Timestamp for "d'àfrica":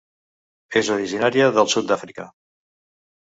1.91-2.25